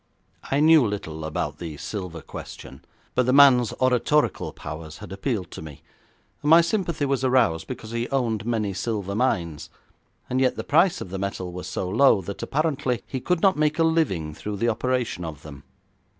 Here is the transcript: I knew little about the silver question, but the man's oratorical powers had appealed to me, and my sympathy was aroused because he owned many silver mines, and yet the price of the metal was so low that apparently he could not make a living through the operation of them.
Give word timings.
I 0.49 0.61
knew 0.61 0.83
little 0.83 1.23
about 1.25 1.59
the 1.59 1.77
silver 1.77 2.23
question, 2.23 2.83
but 3.13 3.27
the 3.27 3.33
man's 3.33 3.71
oratorical 3.73 4.51
powers 4.51 4.97
had 4.97 5.11
appealed 5.11 5.51
to 5.51 5.61
me, 5.61 5.83
and 6.41 6.49
my 6.49 6.61
sympathy 6.61 7.05
was 7.05 7.23
aroused 7.23 7.67
because 7.67 7.91
he 7.91 8.09
owned 8.09 8.43
many 8.43 8.73
silver 8.73 9.13
mines, 9.13 9.69
and 10.27 10.41
yet 10.41 10.55
the 10.55 10.63
price 10.63 11.01
of 11.01 11.11
the 11.11 11.19
metal 11.19 11.51
was 11.51 11.67
so 11.67 11.87
low 11.87 12.19
that 12.21 12.41
apparently 12.41 13.03
he 13.05 13.19
could 13.19 13.41
not 13.43 13.57
make 13.59 13.77
a 13.77 13.83
living 13.83 14.33
through 14.33 14.57
the 14.57 14.69
operation 14.69 15.23
of 15.23 15.43
them. 15.43 15.61